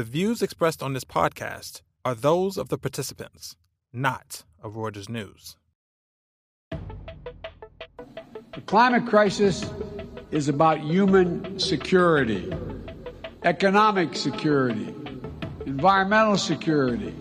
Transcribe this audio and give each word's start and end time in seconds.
The 0.00 0.04
views 0.04 0.40
expressed 0.40 0.82
on 0.82 0.94
this 0.94 1.04
podcast 1.04 1.82
are 2.06 2.14
those 2.14 2.56
of 2.56 2.70
the 2.70 2.78
participants, 2.78 3.54
not 3.92 4.44
of 4.62 4.72
Reuters 4.72 5.10
News. 5.10 5.58
The 6.70 8.62
climate 8.64 9.06
crisis 9.06 9.62
is 10.30 10.48
about 10.48 10.80
human 10.80 11.58
security, 11.58 12.50
economic 13.42 14.16
security, 14.16 14.94
environmental 15.66 16.38
security, 16.38 17.14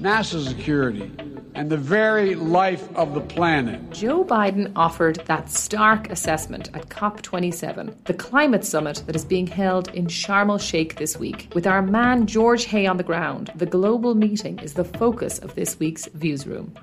national 0.00 0.44
security, 0.44 1.12
and 1.56 1.70
the 1.70 1.76
very 1.76 2.34
life 2.34 2.94
of 2.94 3.14
the 3.14 3.20
planet. 3.20 3.90
Joe 3.90 4.22
Biden 4.22 4.70
offered 4.76 5.16
that 5.24 5.48
stark 5.48 6.10
assessment 6.10 6.68
at 6.74 6.90
COP27, 6.90 8.04
the 8.04 8.14
climate 8.14 8.62
summit 8.62 9.02
that 9.06 9.16
is 9.16 9.24
being 9.24 9.46
held 9.46 9.88
in 9.94 10.06
Sharm 10.06 10.50
el 10.50 10.58
Sheikh 10.58 10.96
this 10.96 11.16
week. 11.16 11.48
With 11.54 11.66
our 11.66 11.80
man 11.80 12.26
George 12.26 12.66
Hay 12.66 12.86
on 12.86 12.98
the 12.98 13.02
ground, 13.02 13.50
the 13.56 13.64
global 13.64 14.14
meeting 14.14 14.58
is 14.58 14.74
the 14.74 14.84
focus 14.84 15.38
of 15.38 15.54
this 15.54 15.78
week's 15.78 16.06
Viewsroom. 16.08 16.76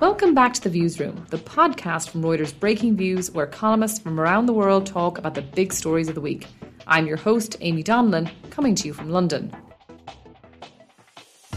Welcome 0.00 0.34
back 0.34 0.54
to 0.54 0.62
the 0.62 0.70
Viewsroom, 0.70 1.26
the 1.28 1.36
podcast 1.36 2.08
from 2.08 2.22
Reuters 2.22 2.54
Breakingviews, 2.54 3.30
where 3.34 3.46
columnists 3.46 3.98
from 3.98 4.18
around 4.18 4.46
the 4.46 4.54
world 4.54 4.86
talk 4.86 5.18
about 5.18 5.34
the 5.34 5.42
big 5.42 5.74
stories 5.74 6.08
of 6.08 6.14
the 6.14 6.22
week. 6.22 6.46
I'm 6.86 7.06
your 7.06 7.18
host, 7.18 7.58
Amy 7.60 7.84
Donlan, 7.84 8.30
coming 8.48 8.74
to 8.76 8.86
you 8.86 8.94
from 8.94 9.10
London. 9.10 9.54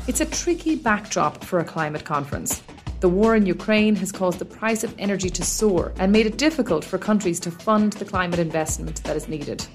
It's 0.05 0.19
a 0.19 0.25
tricky 0.25 0.75
backdrop 0.75 1.45
for 1.45 1.59
a 1.59 1.63
climate 1.63 2.03
conference. 2.03 2.61
The 2.99 3.07
war 3.07 3.37
in 3.37 3.45
Ukraine 3.45 3.95
has 3.95 4.11
caused 4.11 4.39
the 4.39 4.43
price 4.43 4.83
of 4.83 4.93
energy 4.99 5.29
to 5.29 5.45
soar 5.45 5.93
and 5.95 6.11
made 6.11 6.25
it 6.25 6.37
difficult 6.37 6.83
for 6.83 6.97
countries 6.97 7.39
to 7.39 7.51
fund 7.51 7.93
the 7.93 8.03
climate 8.03 8.39
investment 8.39 9.01
that 9.05 9.15
is 9.15 9.29
needed. 9.29 9.65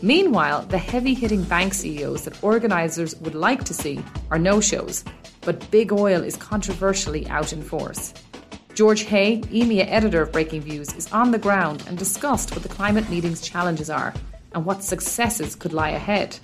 Meanwhile, 0.00 0.62
the 0.62 0.78
heavy 0.78 1.12
hitting 1.12 1.42
bank 1.42 1.74
CEOs 1.74 2.24
that 2.24 2.42
organisers 2.42 3.14
would 3.16 3.34
like 3.34 3.64
to 3.64 3.74
see 3.74 4.02
are 4.30 4.38
no 4.38 4.58
shows, 4.58 5.04
but 5.42 5.70
big 5.70 5.92
oil 5.92 6.22
is 6.22 6.36
controversially 6.36 7.28
out 7.28 7.52
in 7.52 7.62
force. 7.62 8.14
George 8.72 9.02
Hay, 9.02 9.42
EMEA 9.42 9.86
editor 9.86 10.22
of 10.22 10.32
Breakingviews, 10.32 10.96
is 10.96 11.12
on 11.12 11.30
the 11.30 11.38
ground 11.38 11.84
and 11.86 11.98
discussed 11.98 12.52
what 12.52 12.62
the 12.62 12.70
climate 12.70 13.10
meeting's 13.10 13.42
challenges 13.42 13.90
are 13.90 14.14
and 14.54 14.64
what 14.64 14.82
successes 14.82 15.54
could 15.54 15.74
lie 15.74 15.90
ahead. 15.90 16.38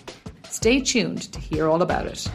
Stay 0.50 0.78
tuned 0.78 1.32
to 1.32 1.40
hear 1.40 1.68
all 1.68 1.80
about 1.80 2.06
it. 2.06 2.30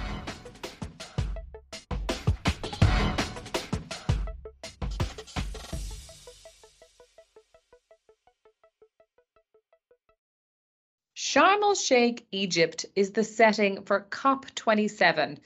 Sheikh, 11.90 12.28
Egypt, 12.32 12.86
is 12.96 13.14
the 13.14 13.24
setting 13.24 13.82
for 13.82 14.06
COP27. 14.12 15.40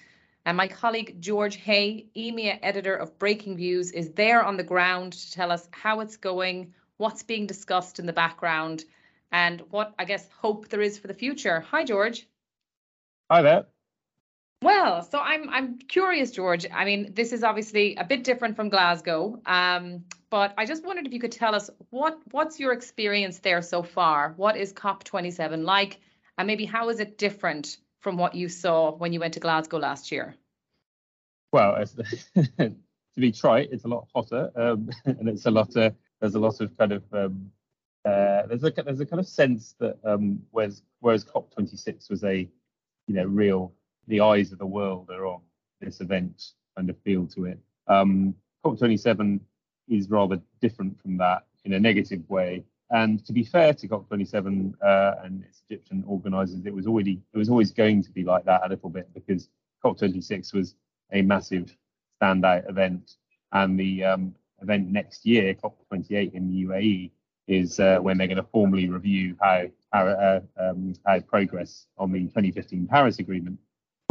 And 0.45 0.57
my 0.57 0.67
colleague 0.67 1.21
George 1.21 1.55
Hay, 1.55 2.07
EMEA 2.17 2.59
editor 2.61 2.93
of 2.93 3.17
Breakingviews, 3.17 3.93
is 3.93 4.11
there 4.11 4.43
on 4.43 4.57
the 4.57 4.63
ground 4.63 5.13
to 5.13 5.31
tell 5.31 5.53
us 5.53 5.69
how 5.71 6.01
it's 6.01 6.17
going, 6.17 6.73
what's 6.97 7.23
being 7.23 7.47
discussed 7.47 7.97
in 7.97 8.05
the 8.05 8.11
background, 8.11 8.83
and 9.31 9.61
what 9.69 9.93
I 9.97 10.03
guess 10.03 10.27
hope 10.41 10.67
there 10.67 10.81
is 10.81 10.99
for 10.99 11.07
the 11.07 11.13
future. 11.13 11.61
Hi, 11.71 11.85
George. 11.85 12.27
Hi 13.31 13.41
there. 13.41 13.67
Well, 14.61 15.01
so 15.01 15.19
I'm 15.19 15.49
I'm 15.49 15.77
curious, 15.77 16.31
George. 16.31 16.65
I 16.69 16.83
mean, 16.83 17.13
this 17.13 17.31
is 17.31 17.45
obviously 17.45 17.95
a 17.95 18.03
bit 18.03 18.25
different 18.25 18.57
from 18.57 18.67
Glasgow, 18.67 19.39
um, 19.45 20.03
but 20.29 20.53
I 20.57 20.65
just 20.65 20.83
wondered 20.83 21.07
if 21.07 21.13
you 21.13 21.21
could 21.21 21.31
tell 21.31 21.55
us 21.55 21.69
what 21.89 22.19
what's 22.31 22.59
your 22.59 22.73
experience 22.73 23.39
there 23.39 23.61
so 23.61 23.81
far. 23.81 24.33
What 24.35 24.57
is 24.57 24.73
COP27 24.73 25.63
like, 25.63 26.01
and 26.37 26.47
maybe 26.47 26.65
how 26.65 26.89
is 26.89 26.99
it 26.99 27.17
different 27.17 27.77
from 28.01 28.17
what 28.17 28.35
you 28.35 28.49
saw 28.49 28.91
when 28.91 29.13
you 29.13 29.19
went 29.19 29.35
to 29.35 29.39
Glasgow 29.39 29.77
last 29.77 30.11
year? 30.11 30.35
Well, 31.51 31.85
to 32.57 32.75
be 33.15 33.31
trite, 33.31 33.69
it's 33.71 33.85
a 33.85 33.87
lot 33.87 34.07
hotter, 34.13 34.51
um, 34.55 34.89
and 35.05 35.29
it's 35.29 35.45
a 35.45 35.51
lot. 35.51 35.75
Of, 35.75 35.95
there's 36.19 36.35
a 36.35 36.39
lot 36.39 36.59
of 36.61 36.75
kind 36.77 36.93
of 36.93 37.03
um, 37.13 37.51
uh, 38.05 38.47
there's 38.47 38.63
a 38.63 38.71
there's 38.71 38.99
a 38.99 39.05
kind 39.05 39.19
of 39.19 39.27
sense 39.27 39.75
that 39.79 39.97
um, 40.03 40.41
whereas 40.51 40.81
whereas 40.99 41.23
COP26 41.23 42.09
was 42.09 42.23
a 42.23 42.49
you 43.07 43.15
know 43.15 43.25
real 43.25 43.73
the 44.07 44.19
eyes 44.19 44.51
of 44.51 44.59
the 44.59 44.65
world 44.65 45.09
are 45.09 45.25
on 45.25 45.41
this 45.79 46.01
event 46.01 46.51
kind 46.75 46.89
of 46.89 46.97
feel 46.99 47.27
to 47.27 47.45
it. 47.45 47.59
Um, 47.87 48.35
COP27 48.65 49.39
is 49.89 50.09
rather 50.09 50.41
different 50.61 50.99
from 51.01 51.17
that 51.17 51.45
in 51.65 51.73
a 51.73 51.79
negative 51.79 52.27
way. 52.29 52.63
And 52.93 53.25
to 53.25 53.33
be 53.33 53.43
fair 53.43 53.73
to 53.73 53.87
COP27 53.87 54.75
uh, 54.79 55.15
and 55.23 55.43
its 55.43 55.63
Egyptian 55.67 56.03
organisers, 56.07 56.63
it 56.67 56.73
was 56.73 56.85
already 56.85 57.19
it 57.33 57.37
was 57.37 57.49
always 57.49 57.71
going 57.71 58.03
to 58.03 58.11
be 58.11 58.23
like 58.23 58.45
that 58.45 58.61
a 58.63 58.69
little 58.69 58.89
bit 58.89 59.11
because 59.15 59.49
COP26 59.83 60.53
was 60.53 60.75
a 61.11 61.23
massive 61.23 61.75
standout 62.21 62.69
event, 62.69 63.15
and 63.51 63.79
the 63.79 64.03
um, 64.03 64.35
event 64.61 64.89
next 64.89 65.25
year, 65.25 65.55
COP28 65.55 66.33
in 66.35 66.47
the 66.47 66.65
UAE, 66.65 67.09
is 67.47 67.79
uh, 67.79 67.97
when 67.97 68.15
they're 68.19 68.27
going 68.27 68.37
to 68.37 68.43
formally 68.51 68.87
review 68.87 69.35
how 69.41 69.65
how, 69.91 70.05
uh, 70.05 70.41
um, 70.59 70.93
how 71.03 71.19
progress 71.19 71.87
on 71.97 72.11
the 72.11 72.21
2015 72.25 72.85
Paris 72.85 73.17
Agreement 73.17 73.57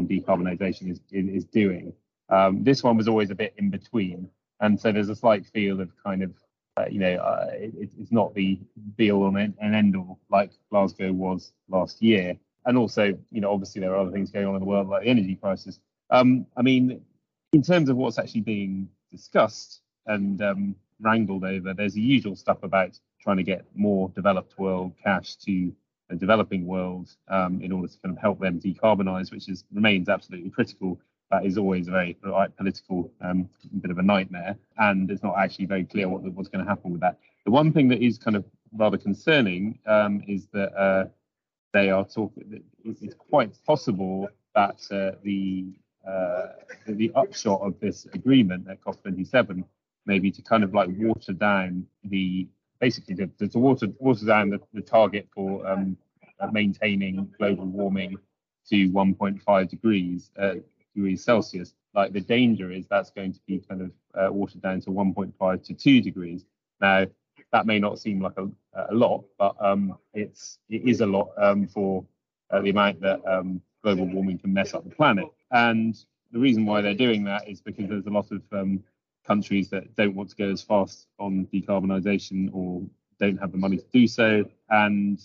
on 0.00 0.08
decarbonisation 0.08 0.90
is 0.90 1.00
is 1.12 1.44
doing. 1.44 1.92
Um, 2.30 2.64
this 2.64 2.82
one 2.82 2.96
was 2.96 3.06
always 3.06 3.30
a 3.30 3.36
bit 3.36 3.54
in 3.58 3.70
between, 3.70 4.28
and 4.58 4.80
so 4.80 4.90
there's 4.90 5.08
a 5.08 5.14
slight 5.14 5.46
feel 5.46 5.80
of 5.80 5.92
kind 6.02 6.24
of 6.24 6.32
uh, 6.76 6.86
you 6.90 6.98
know 6.98 7.14
uh, 7.16 7.50
it, 7.52 7.90
it's 7.98 8.12
not 8.12 8.34
the 8.34 8.58
be 8.96 9.12
all 9.12 9.36
and 9.36 9.54
end 9.60 9.96
all 9.96 10.18
like 10.30 10.52
Glasgow 10.70 11.12
was 11.12 11.52
last 11.68 12.02
year, 12.02 12.36
and 12.66 12.78
also 12.78 13.18
you 13.30 13.40
know 13.40 13.52
obviously 13.52 13.80
there 13.80 13.92
are 13.92 13.98
other 13.98 14.12
things 14.12 14.30
going 14.30 14.46
on 14.46 14.54
in 14.54 14.60
the 14.60 14.66
world 14.66 14.88
like 14.88 15.02
the 15.02 15.08
energy 15.08 15.36
crisis. 15.36 15.78
Um, 16.10 16.46
I 16.56 16.62
mean, 16.62 17.00
in 17.52 17.62
terms 17.62 17.88
of 17.88 17.96
what's 17.96 18.18
actually 18.18 18.42
being 18.42 18.88
discussed 19.10 19.80
and 20.06 20.40
um, 20.42 20.76
wrangled 21.00 21.44
over, 21.44 21.74
there's 21.74 21.94
the 21.94 22.00
usual 22.00 22.36
stuff 22.36 22.62
about 22.62 22.98
trying 23.20 23.36
to 23.36 23.42
get 23.42 23.64
more 23.74 24.10
developed 24.14 24.58
world 24.58 24.92
cash 25.02 25.36
to 25.36 25.72
the 26.08 26.16
developing 26.16 26.66
world 26.66 27.08
um, 27.28 27.60
in 27.62 27.72
order 27.72 27.88
to 27.88 27.98
kind 28.02 28.14
of 28.14 28.20
help 28.20 28.40
them 28.40 28.60
decarbonize, 28.60 29.30
which 29.30 29.48
is 29.48 29.64
remains 29.72 30.08
absolutely 30.08 30.50
critical. 30.50 31.00
That 31.32 31.46
is 31.46 31.56
always 31.56 31.88
a 31.88 31.92
very 31.92 32.16
right, 32.22 32.54
political 32.54 33.10
um, 33.22 33.48
bit 33.80 33.90
of 33.90 33.96
a 33.96 34.02
nightmare, 34.02 34.54
and 34.76 35.10
it's 35.10 35.22
not 35.22 35.38
actually 35.38 35.64
very 35.64 35.84
clear 35.84 36.06
what, 36.06 36.22
what's 36.34 36.50
going 36.50 36.62
to 36.62 36.68
happen 36.68 36.92
with 36.92 37.00
that. 37.00 37.18
The 37.46 37.50
one 37.50 37.72
thing 37.72 37.88
that 37.88 38.02
is 38.02 38.18
kind 38.18 38.36
of 38.36 38.44
rather 38.76 38.98
concerning 38.98 39.78
um, 39.86 40.22
is 40.28 40.46
that 40.52 40.74
uh, 40.78 41.06
they 41.72 41.88
are 41.88 42.04
talking. 42.04 42.62
It's 42.84 43.14
quite 43.14 43.50
possible 43.66 44.28
that 44.54 44.76
uh, 44.90 45.12
the 45.22 45.72
uh, 46.06 46.48
the 46.86 47.10
upshot 47.14 47.62
of 47.62 47.80
this 47.80 48.06
agreement 48.12 48.68
at 48.68 48.82
COP27 48.82 49.64
may 50.04 50.18
be 50.18 50.30
to 50.32 50.42
kind 50.42 50.64
of 50.64 50.74
like 50.74 50.90
water 50.98 51.32
down 51.32 51.86
the 52.04 52.46
basically 52.78 53.14
to, 53.14 53.48
to 53.48 53.58
water 53.58 53.86
water 54.00 54.26
down 54.26 54.50
the, 54.50 54.60
the 54.74 54.82
target 54.82 55.28
for 55.34 55.66
um, 55.66 55.96
maintaining 56.50 57.32
global 57.38 57.64
warming 57.64 58.16
to 58.68 58.90
1.5 58.90 59.68
degrees 59.68 60.30
uh, 60.38 60.54
degrees 60.94 61.24
Celsius. 61.24 61.74
Like 61.94 62.12
the 62.12 62.20
danger 62.20 62.70
is 62.70 62.86
that's 62.88 63.10
going 63.10 63.32
to 63.32 63.40
be 63.46 63.62
kind 63.68 63.82
of 63.82 63.90
uh, 64.14 64.32
watered 64.32 64.62
down 64.62 64.80
to 64.82 64.90
1.5 64.90 65.64
to 65.64 65.74
2 65.74 66.00
degrees. 66.00 66.44
Now 66.80 67.06
that 67.52 67.66
may 67.66 67.78
not 67.78 67.98
seem 67.98 68.20
like 68.20 68.36
a, 68.38 68.48
a 68.90 68.94
lot, 68.94 69.24
but 69.38 69.54
um, 69.60 69.98
it's 70.14 70.58
it 70.68 70.88
is 70.88 71.00
a 71.00 71.06
lot 71.06 71.30
um, 71.36 71.66
for 71.66 72.04
uh, 72.50 72.60
the 72.60 72.70
amount 72.70 73.00
that 73.00 73.20
um, 73.26 73.60
global 73.82 74.06
warming 74.06 74.38
can 74.38 74.52
mess 74.52 74.74
up 74.74 74.84
the 74.84 74.94
planet. 74.94 75.26
And 75.50 75.96
the 76.32 76.38
reason 76.38 76.64
why 76.64 76.80
they're 76.80 76.94
doing 76.94 77.24
that 77.24 77.48
is 77.48 77.60
because 77.60 77.88
there's 77.88 78.06
a 78.06 78.10
lot 78.10 78.30
of 78.30 78.42
um, 78.52 78.82
countries 79.26 79.68
that 79.70 79.94
don't 79.96 80.14
want 80.14 80.30
to 80.30 80.36
go 80.36 80.50
as 80.50 80.62
fast 80.62 81.08
on 81.18 81.46
decarbonisation 81.52 82.50
or 82.52 82.82
don't 83.20 83.38
have 83.38 83.52
the 83.52 83.58
money 83.58 83.76
to 83.76 83.84
do 83.92 84.06
so. 84.06 84.44
And 84.70 85.20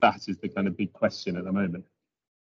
that 0.00 0.28
is 0.28 0.38
the 0.38 0.48
kind 0.48 0.66
of 0.66 0.76
big 0.76 0.92
question 0.92 1.36
at 1.36 1.44
the 1.44 1.52
moment. 1.52 1.84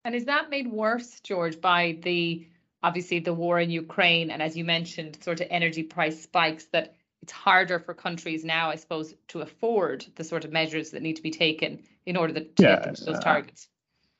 And 0.06 0.14
is 0.14 0.26
that 0.26 0.52
made 0.52 0.68
worse, 0.68 1.20
George, 1.22 1.60
by 1.60 1.98
the 2.04 2.48
obviously 2.84 3.20
the 3.20 3.34
war 3.34 3.60
in 3.60 3.72
Ukraine 3.72 4.30
and 4.30 4.42
as 4.42 4.56
you 4.56 4.64
mentioned, 4.64 5.18
sort 5.24 5.42
of 5.42 5.48
energy 5.50 5.82
price 5.82 6.22
spikes 6.22 6.66
that 6.66 6.94
it's 7.24 7.32
harder 7.32 7.80
for 7.80 7.96
countries 7.96 8.46
now, 8.46 8.70
I 8.70 8.76
suppose, 8.76 9.16
to 9.30 9.42
afford 9.42 10.06
the 10.16 10.24
sort 10.24 10.46
of 10.46 10.52
measures 10.52 10.92
that 10.92 11.02
need 11.02 11.16
to 11.16 11.24
be 11.24 11.32
taken 11.32 11.82
in 12.06 12.18
order 12.18 12.34
to 12.34 12.46
yeah, 12.60 12.86
those 12.86 13.08
uh, 13.08 13.20
targets. 13.20 13.68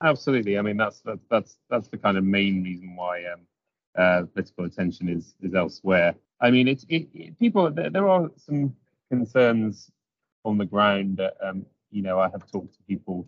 Absolutely. 0.04 0.58
I 0.58 0.64
mean, 0.64 0.76
that's 0.76 1.02
that's 1.02 1.24
that's 1.30 1.58
that's 1.70 1.88
the 1.90 1.98
kind 1.98 2.18
of 2.18 2.24
main 2.24 2.64
reason 2.64 2.96
why 2.96 3.24
um, 3.26 3.42
uh, 3.96 4.24
political 4.34 4.66
attention 4.66 5.08
is 5.08 5.36
is 5.40 5.54
elsewhere. 5.54 6.16
I 6.42 6.50
mean, 6.50 6.68
it's 6.68 6.84
it, 6.90 7.08
it, 7.14 7.38
people. 7.38 7.70
There, 7.70 7.92
there, 7.92 8.10
are 8.10 8.32
some 8.38 8.76
concerns 9.12 9.92
on 10.44 10.58
the 10.58 10.66
ground 10.66 11.18
that 11.18 11.38
um, 11.44 11.68
you 11.92 12.02
know 12.02 12.20
I 12.20 12.30
have 12.30 12.52
talked 12.52 12.74
to 12.74 12.84
people 12.88 13.28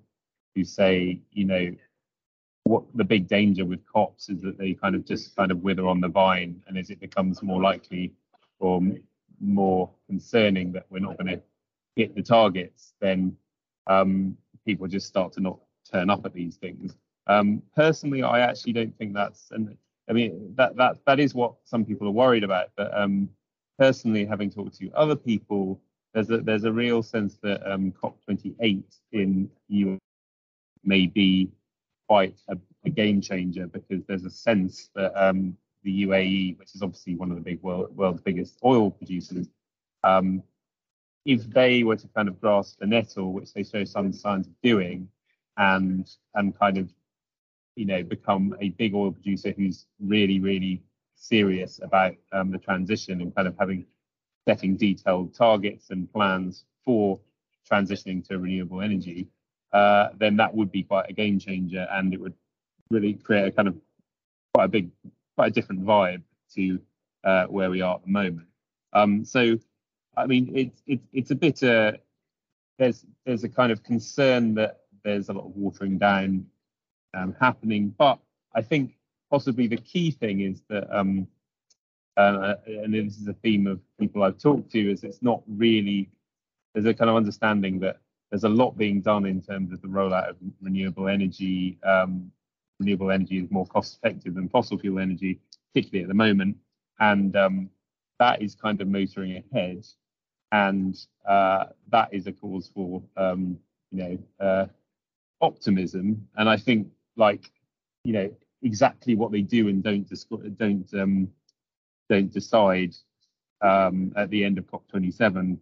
who 0.56 0.64
say, 0.64 1.22
you 1.32 1.46
know, 1.46 1.76
what 2.68 2.84
the 2.96 3.04
big 3.04 3.28
danger 3.28 3.66
with 3.66 3.86
COPs 3.86 4.30
is 4.30 4.42
that 4.42 4.58
they 4.58 4.74
kind 4.74 4.96
of 4.96 5.06
just 5.06 5.36
kind 5.36 5.52
of 5.52 5.62
wither 5.62 5.88
on 5.88 6.02
the 6.02 6.08
vine, 6.08 6.62
and 6.68 6.78
as 6.78 6.90
it 6.90 7.00
becomes 7.00 7.42
more 7.42 7.62
likely 7.62 8.14
or 8.60 8.82
more 9.40 9.90
concerning 10.08 10.72
that 10.72 10.86
we're 10.90 11.00
not 11.00 11.18
going 11.18 11.28
to 11.28 11.42
hit 11.96 12.16
the 12.16 12.22
targets, 12.22 12.94
then 13.00 13.36
um, 13.88 14.38
people 14.66 14.88
just 14.88 15.08
start 15.08 15.34
to 15.34 15.40
not 15.40 15.60
turn 15.90 16.10
up 16.10 16.26
at 16.26 16.34
these 16.34 16.58
things. 16.58 16.96
Um, 17.28 17.62
personally, 17.76 18.24
I 18.24 18.40
actually 18.40 18.74
don't 18.74 18.98
think 18.98 19.14
that's, 19.14 19.52
and 19.52 19.76
I 20.10 20.14
mean 20.14 20.54
that 20.56 20.76
that 20.78 20.98
that 21.06 21.20
is 21.20 21.34
what 21.34 21.56
some 21.66 21.86
people 21.86 22.08
are 22.08 22.12
worried 22.12 22.44
about. 22.44 22.70
But 22.76 22.98
um, 22.98 23.30
personally, 23.78 24.26
having 24.26 24.50
talked 24.50 24.78
to 24.80 24.92
other 24.94 25.16
people, 25.16 25.80
there's 26.14 26.30
a 26.30 26.38
there's 26.38 26.64
a 26.64 26.72
real 26.72 27.04
sense 27.04 27.38
that 27.44 27.70
um, 27.70 27.94
COP28 28.02 28.84
in 29.12 29.50
UAE 29.72 29.98
may 30.84 31.08
be 31.08 31.50
quite 32.08 32.36
a, 32.48 32.58
a, 32.86 32.90
game 32.90 33.22
changer 33.22 33.68
because 33.68 34.04
there's 34.06 34.26
a 34.26 34.30
sense 34.30 34.90
that 34.96 35.12
um, 35.22 35.56
the 35.84 36.04
UAE, 36.06 36.58
which 36.58 36.74
is 36.74 36.82
obviously 36.82 37.16
one 37.16 37.32
of 37.32 37.36
the 37.36 37.44
big 37.44 37.62
world, 37.62 37.96
world's 37.96 38.22
biggest 38.22 38.58
oil 38.64 38.90
producers, 38.92 39.48
um, 40.04 40.42
if 41.26 41.44
they 41.50 41.84
were 41.84 41.98
to 41.98 42.08
kind 42.16 42.30
of 42.30 42.40
grasp 42.40 42.80
the 42.80 42.88
nettle, 42.88 43.34
which 43.34 43.54
they 43.54 43.64
show 43.64 43.84
some 43.84 44.14
signs 44.14 44.48
of 44.48 44.54
doing, 44.64 45.10
and 45.58 46.10
and 46.36 46.58
kind 46.58 46.78
of 46.78 46.90
you 47.76 47.86
know 47.86 48.04
become 48.04 48.56
a 48.62 48.70
big 48.70 48.96
oil 48.96 49.12
producer 49.12 49.54
who's 49.58 49.88
really 50.00 50.40
really 50.40 50.82
serious 51.16 51.80
about 51.84 52.16
um, 52.32 52.52
the 52.52 52.58
transition 52.58 53.22
and 53.22 53.36
kind 53.36 53.48
of 53.48 53.56
having 53.60 53.86
setting 54.48 54.78
detailed 54.78 55.34
targets 55.34 55.90
and 55.90 56.12
plans 56.14 56.64
for 56.86 57.20
transitioning 57.70 58.26
to 58.26 58.40
renewable 58.40 58.82
energy, 58.82 59.28
uh, 59.78 60.10
then 60.18 60.38
that 60.38 60.54
would 60.58 60.72
be 60.72 60.84
quite 60.84 61.10
a 61.10 61.14
game 61.14 61.38
changer 61.40 61.88
and 61.92 62.14
it 62.14 62.20
would 62.20 62.34
really 62.90 63.14
create 63.14 63.48
a 63.48 63.52
kind 63.52 63.68
of 63.68 63.76
quite 64.54 64.66
a 64.66 64.74
big, 64.78 64.90
quite 65.36 65.50
a 65.52 65.56
different 65.58 65.82
vibe 65.86 66.24
to 66.56 66.80
uh, 67.24 67.46
where 67.46 67.70
we 67.70 67.82
are 67.82 67.96
at 67.96 68.04
the 68.04 68.12
moment. 68.22 68.48
Um, 68.94 69.24
so, 69.24 69.42
I 70.16 70.26
mean, 70.26 70.52
it's 70.56 70.82
it's 70.88 71.08
it's 71.14 71.32
a 71.32 71.36
bit 71.36 71.62
uh, 71.62 71.92
there's 72.80 73.06
there's 73.26 73.44
a 73.44 73.50
kind 73.50 73.72
of 73.72 73.84
concern 73.84 74.56
that 74.56 74.72
there's 75.04 75.30
a 75.30 75.34
lot 75.34 75.46
of 75.46 75.56
watering 75.56 75.98
down 75.98 76.48
um, 77.14 77.36
happening. 77.40 77.94
But 77.98 78.20
I 78.56 78.62
think 78.62 78.96
possibly 79.30 79.68
the 79.68 79.78
key 79.78 80.12
thing 80.12 80.42
is 80.42 80.64
that, 80.70 80.86
um, 80.96 81.28
uh, 82.16 82.56
and 82.66 82.94
this 82.94 83.18
is 83.18 83.28
a 83.28 83.34
theme 83.34 83.68
of 83.68 83.80
people 84.00 84.24
I've 84.24 84.40
talked 84.40 84.72
to, 84.72 84.92
is 84.92 85.04
it's 85.04 85.22
not 85.22 85.44
really, 85.48 86.10
there's 86.74 86.88
a 86.88 86.94
kind 86.94 87.10
of 87.10 87.16
understanding 87.16 87.80
that 87.82 88.00
there's 88.30 88.44
a 88.44 88.50
lot 88.50 88.78
being 88.78 89.02
done 89.02 89.26
in 89.26 89.42
terms 89.42 89.72
of 89.72 89.82
the 89.82 89.88
rollout 89.88 90.30
of 90.30 90.38
renewable 90.62 91.08
energy. 91.08 91.78
Um, 91.84 92.32
renewable 92.80 93.12
energy 93.12 93.40
is 93.40 93.50
more 93.50 93.66
cost 93.66 93.98
effective 93.98 94.36
than 94.36 94.50
fossil 94.50 94.78
fuel 94.78 95.00
energy, 95.00 95.40
particularly 95.74 96.04
at 96.04 96.10
the 96.10 96.14
moment. 96.14 96.58
And 97.00 97.36
um, 97.36 97.70
that 98.20 98.42
is 98.42 98.56
kind 98.56 98.82
of 98.82 98.88
motoring 98.88 99.44
ahead. 99.52 99.86
And 100.52 100.98
uh, 101.28 101.66
that 101.90 102.14
is 102.14 102.28
a 102.28 102.32
cause 102.32 102.70
for, 102.74 103.02
um, 103.16 103.58
you 103.92 104.04
know, 104.40 104.46
uh, 104.46 104.66
optimism. 105.42 106.28
And 106.36 106.50
I 106.50 106.58
think 106.58 106.88
like 107.16 107.52
you 108.04 108.14
know 108.14 108.32
exactly 108.64 109.16
what 109.16 109.32
they 109.32 109.42
do 109.42 109.68
and 109.68 109.84
don't 109.84 110.08
don't 110.58 110.94
um, 110.94 111.28
don't 112.10 112.32
decide 112.32 112.96
um, 113.62 114.14
at 114.16 114.30
the 114.30 114.44
end 114.44 114.58
of 114.58 114.66
COP27, 114.68 115.58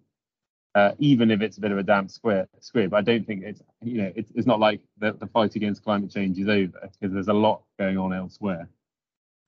uh, 0.75 0.92
even 1.00 1.31
if 1.31 1.42
it's 1.42 1.57
a 1.57 1.62
bit 1.62 1.72
of 1.72 1.77
a 1.77 1.83
damp 1.83 2.12
square 2.12 2.48
squib. 2.60 2.94
I 2.94 3.01
don't 3.01 3.25
think 3.25 3.44
it's 3.44 3.63
you 3.81 4.01
know 4.01 4.12
it's, 4.16 4.31
it's 4.36 4.45
not 4.45 4.60
like 4.60 4.81
the, 5.00 5.13
the 5.13 5.27
fight 5.27 5.56
against 5.56 5.83
climate 5.83 6.12
change 6.12 6.38
is 6.38 6.50
over 6.50 6.89
because 7.00 7.13
there's 7.13 7.30
a 7.30 7.33
lot 7.33 7.63
going 7.80 7.98
on 7.98 8.13
elsewhere. 8.13 8.68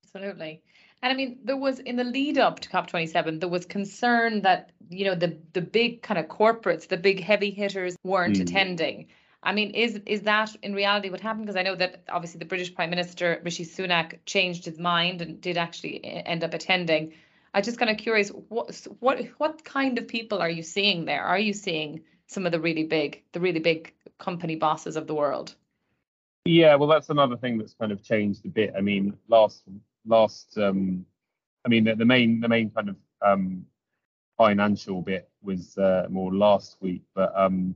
Absolutely. 0.06 0.62
And 1.04 1.14
I 1.14 1.16
mean, 1.16 1.38
there 1.44 1.58
was 1.58 1.80
in 1.80 1.98
the 1.98 2.04
lead 2.04 2.40
up 2.40 2.62
to 2.62 2.70
COP27, 2.70 3.40
there 3.40 3.50
was 3.50 3.66
concern 3.66 4.42
that 4.42 4.72
you 4.90 5.06
know 5.06 5.16
the 5.16 5.38
the 5.54 5.62
big 5.62 6.02
kind 6.02 6.18
of 6.18 6.28
corporates, 6.28 6.88
the 6.88 6.98
big 6.98 7.22
heavy 7.22 7.52
hitters 7.52 7.98
weren't 8.04 8.38
mm. 8.38 8.42
attending. 8.42 9.08
I 9.44 9.54
mean, 9.54 9.72
is 9.72 10.00
is 10.06 10.22
that 10.22 10.56
in 10.64 10.74
reality 10.74 11.10
what 11.10 11.20
happened? 11.20 11.46
Because 11.46 11.58
I 11.58 11.62
know 11.62 11.76
that 11.76 12.04
obviously 12.10 12.40
the 12.40 12.46
British 12.46 12.74
Prime 12.74 12.90
Minister 12.90 13.42
Rishi 13.44 13.66
Sunak 13.66 14.20
changed 14.26 14.64
his 14.64 14.80
mind 14.80 15.22
and 15.22 15.42
did 15.42 15.58
actually 15.58 16.04
end 16.04 16.44
up 16.44 16.54
attending. 16.54 17.14
I'm 17.58 17.64
just 17.64 17.80
kind 17.80 17.90
of 17.90 17.98
curious, 17.98 18.30
what 18.30 18.88
what 19.00 19.20
what 19.40 19.64
kind 19.64 19.98
of 19.98 20.08
people 20.08 20.38
are 20.38 20.50
you 20.50 20.62
seeing 20.62 21.06
there? 21.06 21.24
Are 21.24 21.40
you 21.40 21.54
seeing 21.54 22.02
some 22.28 22.46
of 22.46 22.52
the 22.52 22.60
really 22.60 22.84
big, 22.84 23.24
the 23.32 23.40
really 23.40 23.60
big 23.60 23.96
company 24.20 24.56
bosses 24.56 24.96
of 24.96 25.08
the 25.08 25.16
world? 25.16 25.56
Yeah, 26.46 26.76
well, 26.76 26.88
that's 26.88 27.10
another 27.10 27.36
thing 27.36 27.58
that's 27.58 27.74
kind 27.74 27.92
of 27.92 28.04
changed 28.04 28.46
a 28.46 28.50
bit. 28.50 28.74
I 28.78 28.82
mean, 28.82 29.18
last 29.28 29.64
last, 30.06 30.56
um, 30.60 31.04
I 31.66 31.70
mean, 31.70 31.86
the, 31.86 31.96
the 31.96 32.06
main 32.06 32.42
the 32.42 32.48
main 32.48 32.70
kind 32.70 32.90
of 32.90 32.96
um, 33.24 33.66
financial 34.38 35.02
bit 35.02 35.28
was 35.42 35.80
uh, 35.80 36.06
more 36.12 36.32
last 36.36 36.78
week, 36.80 37.02
but 37.16 37.34
um, 37.36 37.74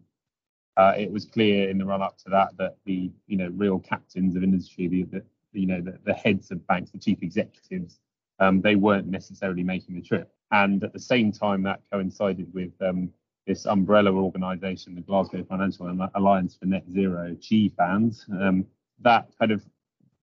uh, 0.77 0.93
it 0.95 1.11
was 1.11 1.25
clear 1.25 1.71
in 1.71 1.79
the 1.79 1.85
run 1.85 2.03
up 2.03 2.19
to 2.19 2.29
that 2.29 2.55
that 2.59 2.75
the 2.85 3.11
you 3.25 3.35
know 3.35 3.49
real 3.55 3.79
captains 3.79 4.35
of 4.35 4.43
industry, 4.43 4.87
the, 4.87 5.05
the 5.05 5.23
you 5.53 5.65
know 5.65 5.81
the, 5.81 5.97
the, 6.05 6.13
heads 6.13 6.51
of 6.51 6.67
banks, 6.67 6.91
the 6.91 6.99
chief 6.99 7.23
executives, 7.23 7.99
um, 8.41 8.59
they 8.59 8.75
weren't 8.75 9.07
necessarily 9.07 9.63
making 9.63 9.95
the 9.95 10.01
trip. 10.01 10.33
And 10.51 10.83
at 10.83 10.91
the 10.91 10.99
same 10.99 11.31
time, 11.31 11.63
that 11.63 11.81
coincided 11.91 12.53
with 12.53 12.73
um, 12.81 13.09
this 13.47 13.65
umbrella 13.65 14.11
organisation, 14.11 14.95
the 14.95 15.01
Glasgow 15.01 15.43
Financial 15.43 16.09
Alliance 16.15 16.57
for 16.57 16.65
Net 16.65 16.83
Zero, 16.91 17.35
GFANZ. 17.39 18.41
Um, 18.41 18.65
that 18.99 19.29
kind 19.39 19.51
of 19.51 19.63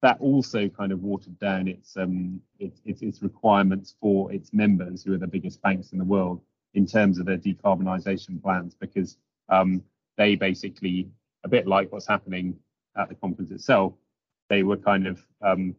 that 0.01 0.17
also 0.19 0.69
kind 0.69 0.91
of 0.91 1.01
watered 1.01 1.37
down 1.39 1.67
its, 1.67 1.97
um, 1.97 2.41
its, 2.59 2.81
its 2.85 3.01
its 3.01 3.21
requirements 3.21 3.95
for 4.01 4.31
its 4.31 4.53
members, 4.53 5.03
who 5.03 5.13
are 5.13 5.17
the 5.17 5.27
biggest 5.27 5.61
banks 5.61 5.91
in 5.91 5.97
the 5.97 6.05
world, 6.05 6.41
in 6.73 6.85
terms 6.85 7.19
of 7.19 7.25
their 7.25 7.37
decarbonisation 7.37 8.41
plans, 8.41 8.75
because 8.75 9.17
um, 9.49 9.83
they 10.17 10.35
basically, 10.35 11.09
a 11.43 11.49
bit 11.49 11.67
like 11.67 11.91
what's 11.91 12.07
happening 12.07 12.55
at 12.97 13.09
the 13.09 13.15
conference 13.15 13.51
itself, 13.51 13.93
they 14.49 14.63
were 14.63 14.77
kind 14.77 15.05
of 15.05 15.23
um, 15.41 15.75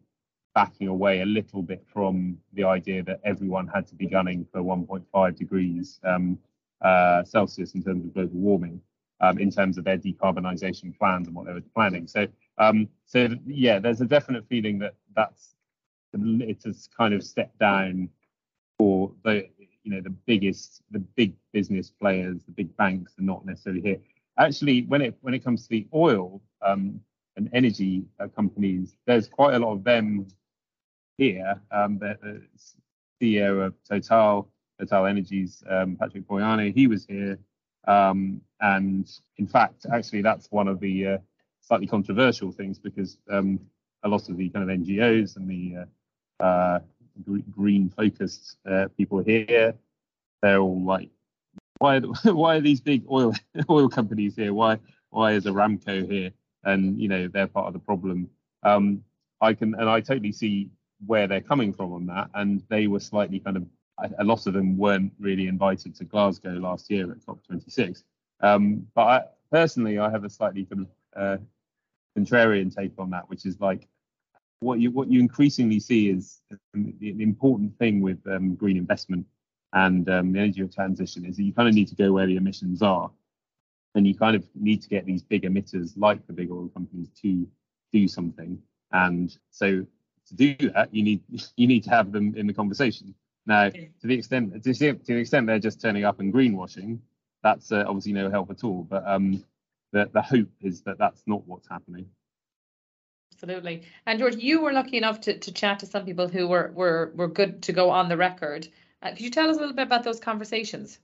backing 0.53 0.87
away 0.87 1.21
a 1.21 1.25
little 1.25 1.61
bit 1.61 1.83
from 1.91 2.37
the 2.53 2.63
idea 2.63 3.03
that 3.03 3.19
everyone 3.23 3.67
had 3.67 3.87
to 3.87 3.95
be 3.95 4.07
gunning 4.07 4.45
for 4.51 4.61
1.5 4.61 5.35
degrees 5.37 5.99
um, 6.03 6.37
uh, 6.81 7.23
Celsius 7.23 7.73
in 7.73 7.83
terms 7.83 8.05
of 8.05 8.13
global 8.13 8.39
warming, 8.39 8.81
um, 9.21 9.37
in 9.37 9.51
terms 9.51 9.77
of 9.77 9.83
their 9.83 9.97
decarbonisation 9.97 10.97
plans 10.97 11.27
and 11.27 11.35
what 11.35 11.45
they 11.45 11.53
were 11.53 11.61
planning. 11.73 12.07
So, 12.07 12.27
um, 12.57 12.89
so 13.05 13.29
yeah, 13.45 13.79
there's 13.79 14.01
a 14.01 14.05
definite 14.05 14.47
feeling 14.47 14.79
that 14.79 14.95
that's 15.15 15.55
it 16.13 16.63
has 16.65 16.89
kind 16.97 17.13
of 17.13 17.23
stepped 17.23 17.57
down 17.57 18.09
for 18.77 19.11
the 19.23 19.47
you 19.83 19.91
know 19.91 20.01
the 20.01 20.09
biggest, 20.09 20.81
the 20.91 20.99
big 20.99 21.33
business 21.53 21.89
players, 21.89 22.43
the 22.43 22.51
big 22.51 22.75
banks 22.75 23.13
are 23.17 23.23
not 23.23 23.45
necessarily 23.45 23.81
here 23.81 23.97
actually, 24.37 24.83
when 24.83 25.01
it 25.01 25.17
when 25.21 25.33
it 25.33 25.43
comes 25.43 25.63
to 25.63 25.69
the 25.69 25.87
oil 25.93 26.41
um, 26.61 26.99
and 27.37 27.49
energy 27.53 28.03
uh, 28.19 28.27
companies, 28.27 28.95
there's 29.05 29.27
quite 29.27 29.55
a 29.55 29.59
lot 29.59 29.73
of 29.73 29.83
them 29.83 30.27
here. 31.21 31.61
Um, 31.71 31.99
the, 31.99 32.41
CEO 33.21 33.63
of 33.63 33.75
Total, 33.87 34.49
Total 34.79 35.05
Energies, 35.05 35.63
um, 35.69 35.95
Patrick 35.95 36.27
Pouyanné, 36.27 36.73
he 36.73 36.87
was 36.87 37.05
here. 37.05 37.37
Um, 37.87 38.41
and 38.59 39.07
in 39.37 39.45
fact, 39.45 39.85
actually, 39.93 40.23
that's 40.23 40.49
one 40.51 40.67
of 40.67 40.79
the 40.79 41.07
uh, 41.07 41.17
slightly 41.59 41.85
controversial 41.85 42.51
things 42.51 42.79
because 42.79 43.19
um, 43.29 43.59
a 44.03 44.09
lot 44.09 44.27
of 44.29 44.37
the 44.37 44.49
kind 44.49 44.67
of 44.67 44.75
NGOs 44.75 45.35
and 45.35 45.47
the 45.47 45.85
uh, 46.39 46.43
uh, 46.43 46.79
green 47.51 47.89
focused 47.89 48.57
uh, 48.67 48.87
people 48.97 49.19
here, 49.19 49.75
they're 50.41 50.59
all 50.59 50.83
like 50.83 51.09
why 51.77 51.99
why 52.23 52.55
are 52.55 52.61
these 52.61 52.81
big 52.81 53.03
oil 53.11 53.33
oil 53.69 53.89
companies 53.89 54.35
here? 54.35 54.53
Why 54.53 54.79
why 55.11 55.33
is 55.33 55.45
Aramco 55.45 56.11
here? 56.11 56.31
And 56.63 56.99
you 56.99 57.07
know 57.07 57.27
they're 57.27 57.47
part 57.47 57.67
of 57.67 57.73
the 57.73 57.79
problem. 57.79 58.29
Um, 58.63 59.03
I 59.39 59.53
can 59.53 59.75
and 59.75 59.87
I 59.87 60.01
totally 60.01 60.31
see 60.31 60.71
where 61.05 61.27
they're 61.27 61.41
coming 61.41 61.73
from 61.73 61.93
on 61.93 62.05
that. 62.07 62.29
And 62.33 62.63
they 62.69 62.87
were 62.87 62.99
slightly 62.99 63.39
kind 63.39 63.57
of 63.57 63.65
a 64.19 64.23
lot 64.23 64.47
of 64.47 64.53
them 64.53 64.77
weren't 64.77 65.13
really 65.19 65.47
invited 65.47 65.95
to 65.95 66.05
Glasgow 66.05 66.51
last 66.53 66.89
year 66.89 67.11
at 67.11 67.19
COP26. 67.19 68.03
Um, 68.41 68.87
but 68.95 69.01
I, 69.01 69.23
personally, 69.51 69.99
I 69.99 70.09
have 70.09 70.23
a 70.23 70.29
slightly 70.29 70.65
kind 70.65 70.87
of 70.87 70.87
uh, 71.15 71.37
contrarian 72.17 72.75
take 72.75 72.93
on 72.97 73.11
that, 73.11 73.29
which 73.29 73.45
is 73.45 73.59
like 73.59 73.87
what 74.59 74.79
you 74.79 74.91
what 74.91 75.09
you 75.09 75.19
increasingly 75.19 75.79
see 75.79 76.09
is 76.09 76.41
um, 76.73 76.93
the, 76.99 77.21
important 77.21 77.77
thing 77.77 78.01
with 78.01 78.19
um, 78.27 78.55
green 78.55 78.77
investment 78.77 79.25
and 79.73 80.09
um, 80.09 80.31
the 80.33 80.39
energy 80.39 80.67
transition 80.67 81.25
is 81.25 81.37
that 81.37 81.43
you 81.43 81.53
kind 81.53 81.67
of 81.67 81.75
need 81.75 81.87
to 81.87 81.95
go 81.95 82.11
where 82.11 82.27
the 82.27 82.35
emissions 82.35 82.81
are. 82.81 83.09
And 83.95 84.07
you 84.07 84.15
kind 84.15 84.35
of 84.35 84.45
need 84.55 84.81
to 84.83 84.89
get 84.89 85.05
these 85.05 85.21
big 85.21 85.43
emitters 85.43 85.93
like 85.97 86.25
the 86.25 86.33
big 86.33 86.49
oil 86.49 86.69
companies 86.69 87.09
to 87.21 87.47
do 87.91 88.07
something. 88.07 88.61
And 88.93 89.35
so 89.49 89.85
to 90.31 90.55
do 90.55 90.69
that, 90.71 90.93
you 90.93 91.03
need 91.03 91.21
you 91.55 91.67
need 91.67 91.83
to 91.83 91.89
have 91.89 92.11
them 92.11 92.33
in 92.35 92.47
the 92.47 92.53
conversation. 92.53 93.13
Now, 93.45 93.69
to 93.69 93.89
the 94.03 94.15
extent 94.15 94.63
to, 94.63 94.73
to 94.73 94.99
the 95.05 95.15
extent 95.15 95.47
they're 95.47 95.59
just 95.59 95.81
turning 95.81 96.05
up 96.05 96.19
and 96.19 96.33
greenwashing, 96.33 96.99
that's 97.43 97.71
uh, 97.71 97.83
obviously 97.87 98.13
no 98.13 98.29
help 98.29 98.49
at 98.49 98.63
all. 98.63 98.83
But 98.83 99.07
um, 99.07 99.43
the 99.91 100.09
the 100.13 100.21
hope 100.21 100.49
is 100.61 100.81
that 100.83 100.97
that's 100.97 101.23
not 101.27 101.45
what's 101.47 101.67
happening. 101.67 102.07
Absolutely. 103.33 103.83
And 104.05 104.19
George, 104.19 104.35
you 104.35 104.61
were 104.61 104.71
lucky 104.71 104.97
enough 104.97 105.21
to, 105.21 105.37
to 105.37 105.51
chat 105.51 105.79
to 105.79 105.85
some 105.87 106.05
people 106.05 106.27
who 106.27 106.47
were, 106.47 106.71
were 106.75 107.11
were 107.15 107.27
good 107.27 107.63
to 107.63 107.73
go 107.73 107.89
on 107.89 108.07
the 108.07 108.17
record. 108.17 108.67
Uh, 109.01 109.09
could 109.09 109.21
you 109.21 109.31
tell 109.31 109.49
us 109.49 109.57
a 109.57 109.59
little 109.59 109.75
bit 109.75 109.87
about 109.87 110.03
those 110.03 110.19
conversations? 110.19 110.99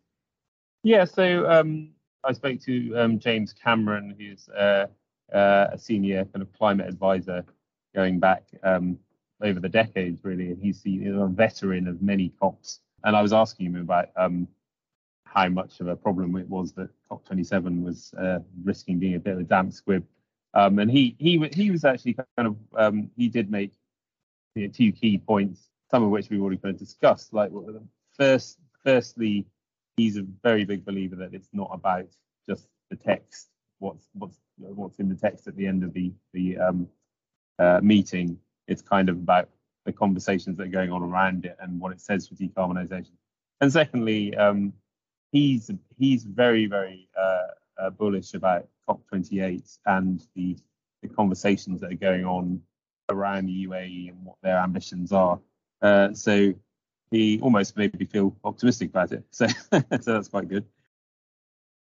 Yeah, 0.83 1.05
so 1.05 1.49
um, 1.49 1.89
I 2.23 2.33
spoke 2.33 2.61
to 2.61 2.95
um, 2.95 3.19
James 3.19 3.53
Cameron, 3.53 4.15
who's 4.17 4.47
uh, 4.49 4.85
uh, 5.33 5.67
a 5.71 5.77
senior 5.77 6.25
kind 6.25 6.43
of 6.43 6.53
climate 6.53 6.87
advisor 6.87 7.43
going 7.95 8.19
back 8.19 8.43
um, 8.61 8.99
over 9.41 9.59
the 9.59 9.69
decades, 9.69 10.23
really, 10.23 10.51
and 10.51 10.61
he's, 10.61 10.81
he's 10.83 11.13
a 11.13 11.27
veteran 11.27 11.87
of 11.87 12.01
many 12.01 12.29
COPs. 12.39 12.79
And 13.03 13.15
I 13.15 13.21
was 13.21 13.33
asking 13.33 13.67
him 13.67 13.75
about 13.75 14.09
um, 14.15 14.47
how 15.25 15.49
much 15.49 15.79
of 15.79 15.87
a 15.87 15.95
problem 15.95 16.35
it 16.37 16.49
was 16.49 16.73
that 16.73 16.89
COP27 17.09 17.83
was 17.83 18.13
uh, 18.15 18.39
risking 18.63 18.99
being 18.99 19.15
a 19.15 19.19
bit 19.19 19.33
of 19.33 19.39
a 19.39 19.43
damp 19.43 19.73
squib. 19.73 20.03
Um, 20.53 20.79
and 20.79 20.89
he 20.89 21.15
he 21.19 21.37
he 21.53 21.69
was 21.69 21.85
actually 21.85 22.13
kind 22.13 22.47
of 22.47 22.55
um, 22.75 23.11
he 23.15 23.27
did 23.27 23.51
make 23.51 23.73
you 24.55 24.65
know, 24.65 24.73
two 24.73 24.91
key 24.91 25.17
points, 25.19 25.69
some 25.91 26.03
of 26.03 26.09
which 26.09 26.29
we've 26.29 26.41
already 26.41 26.57
kind 26.57 26.73
of 26.73 26.79
discussed. 26.79 27.33
Like 27.33 27.51
first, 28.17 28.57
firstly, 28.83 29.45
he's 29.97 30.17
a 30.17 30.25
very 30.43 30.63
big 30.63 30.83
believer 30.85 31.15
that 31.17 31.33
it's 31.33 31.49
not 31.53 31.69
about 31.71 32.07
just 32.49 32.67
the 32.89 32.95
text, 32.95 33.49
what's 33.79 34.07
what's 34.13 34.39
what's 34.57 34.99
in 34.99 35.09
the 35.09 35.15
text 35.15 35.47
at 35.47 35.55
the 35.55 35.67
end 35.67 35.83
of 35.83 35.93
the 35.93 36.11
the 36.33 36.57
um, 36.57 36.87
uh, 37.59 37.79
meeting. 37.83 38.39
It's 38.67 38.81
kind 38.81 39.09
of 39.09 39.17
about 39.17 39.49
the 39.85 39.93
conversations 39.93 40.57
that 40.57 40.67
are 40.67 40.71
going 40.71 40.91
on 40.91 41.01
around 41.01 41.45
it 41.45 41.57
and 41.59 41.79
what 41.79 41.91
it 41.91 42.01
says 42.01 42.27
for 42.27 42.35
decarbonisation. 42.35 43.13
And 43.61 43.71
secondly, 43.71 44.35
um, 44.35 44.73
he's 45.31 45.71
he's 45.97 46.23
very 46.23 46.67
very 46.67 47.07
uh, 47.19 47.47
uh, 47.79 47.89
bullish 47.89 48.33
about 48.33 48.67
COP28 48.87 49.77
and 49.85 50.25
the 50.35 50.57
the 51.01 51.07
conversations 51.07 51.81
that 51.81 51.91
are 51.91 51.95
going 51.95 52.25
on 52.25 52.61
around 53.09 53.45
the 53.45 53.65
UAE 53.67 54.09
and 54.09 54.25
what 54.25 54.35
their 54.43 54.57
ambitions 54.57 55.11
are. 55.11 55.39
Uh, 55.81 56.13
so 56.13 56.53
he 57.11 57.39
almost 57.41 57.77
made 57.77 57.97
me 57.97 58.05
feel 58.05 58.35
optimistic 58.43 58.89
about 58.89 59.11
it. 59.11 59.23
So 59.31 59.47
so 59.47 59.79
that's 60.13 60.27
quite 60.27 60.49
good. 60.49 60.65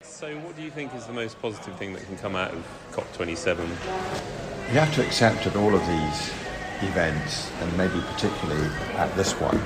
So, 0.03 0.35
what 0.39 0.55
do 0.55 0.63
you 0.63 0.71
think 0.71 0.95
is 0.95 1.05
the 1.05 1.13
most 1.13 1.39
positive 1.39 1.75
thing 1.77 1.93
that 1.93 2.03
can 2.05 2.17
come 2.17 2.35
out 2.35 2.51
of 2.51 2.65
COP27? 2.91 3.59
You 3.59 4.79
have 4.79 4.91
to 4.95 5.05
accept 5.05 5.45
at 5.45 5.55
all 5.55 5.75
of 5.75 5.85
these 5.85 6.40
events, 6.83 7.51
and 7.61 7.77
maybe 7.77 7.99
particularly 8.13 8.67
at 8.95 9.13
this 9.15 9.33
one, 9.33 9.59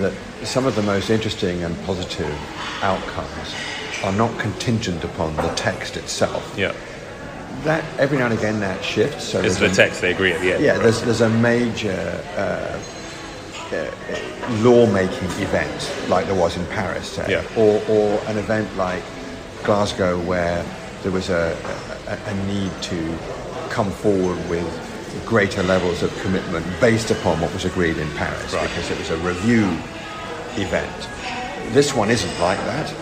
that 0.00 0.12
some 0.44 0.66
of 0.66 0.76
the 0.76 0.82
most 0.82 1.10
interesting 1.10 1.62
and 1.64 1.76
positive 1.84 2.32
outcomes 2.82 3.54
are 4.04 4.12
not 4.12 4.36
contingent 4.38 5.04
upon 5.04 5.34
the 5.36 5.48
text 5.54 5.96
itself. 5.96 6.54
Yeah. 6.56 6.74
That 7.64 7.84
every 7.98 8.18
now 8.18 8.26
and 8.26 8.38
again 8.38 8.60
that 8.60 8.82
shifts. 8.82 9.24
So 9.24 9.40
is 9.40 9.58
the 9.58 9.66
a, 9.66 9.74
text 9.74 10.00
they 10.00 10.12
agree 10.12 10.32
at 10.32 10.40
the 10.40 10.54
end? 10.54 10.64
Yeah, 10.64 10.72
right? 10.72 10.82
there's 10.82 11.02
there's 11.02 11.20
a 11.20 11.28
major 11.28 12.24
uh, 12.36 12.80
uh, 13.74 13.90
lawmaking 14.62 15.28
event 15.42 15.92
like 16.08 16.26
there 16.26 16.34
was 16.34 16.56
in 16.56 16.64
Paris, 16.66 17.10
say, 17.10 17.26
yeah. 17.30 17.44
or 17.58 17.82
or 17.88 18.18
an 18.28 18.38
event 18.38 18.74
like 18.76 19.02
Glasgow 19.62 20.18
where 20.22 20.64
there 21.02 21.12
was 21.12 21.28
a, 21.28 21.56
a, 22.06 22.30
a 22.30 22.46
need 22.46 22.72
to 22.82 23.18
come 23.68 23.90
forward 23.90 24.38
with 24.48 24.89
greater 25.26 25.62
levels 25.62 26.02
of 26.02 26.16
commitment 26.20 26.66
based 26.80 27.10
upon 27.10 27.40
what 27.40 27.52
was 27.52 27.64
agreed 27.64 27.96
in 27.96 28.08
Paris 28.12 28.52
right. 28.52 28.68
because 28.68 28.90
it 28.90 28.98
was 28.98 29.10
a 29.10 29.16
review 29.18 29.66
event. 30.56 31.08
This 31.72 31.94
one 31.94 32.10
isn't 32.10 32.40
like 32.40 32.58
that. 32.58 32.92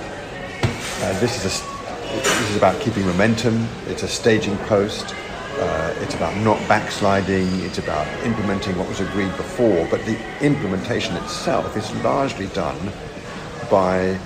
Uh, 1.01 1.21
this 1.21 1.45
is 1.45 1.61
a, 1.61 2.15
this 2.15 2.51
is 2.51 2.57
about 2.57 2.81
keeping 2.81 3.07
momentum. 3.07 3.67
It's 3.87 4.03
a 4.03 4.09
staging 4.09 4.57
post. 4.67 5.15
Uh, 5.59 5.95
it's 5.99 6.15
about 6.15 6.37
not 6.39 6.57
backsliding. 6.69 7.49
It's 7.61 7.79
about 7.79 8.07
implementing 8.25 8.77
what 8.79 8.89
was 8.89 9.01
agreed 9.01 9.35
before. 9.37 9.87
But 9.91 10.05
the 10.05 10.19
implementation 10.45 11.17
itself 11.17 11.77
is 11.77 11.93
largely 12.03 12.47
done 12.49 12.93
by 13.71 14.19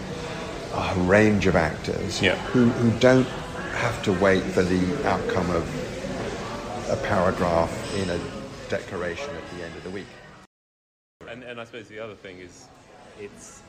a 0.75 0.95
range 1.01 1.47
of 1.47 1.57
actors 1.57 2.21
yeah. 2.21 2.37
who, 2.47 2.67
who 2.67 2.99
don't 2.99 3.27
have 3.75 4.03
to 4.03 4.13
wait 4.13 4.43
for 4.43 4.63
the 4.63 5.09
outcome 5.09 5.51
of 5.51 5.92
a 6.91 6.97
paragraph 6.97 7.97
in 7.97 8.11
a 8.11 8.21
declaration 8.69 9.31
at 9.35 9.51
the 9.57 9.65
end 9.65 9.75
of 9.77 9.85
the 9.85 9.91
week. 9.91 10.07
And, 11.29 11.43
and 11.43 11.61
I 11.61 11.65
suppose 11.65 11.89
the 11.89 12.01
other 12.01 12.15
thing 12.15 12.39
is 12.39 12.67
it's 13.21 13.63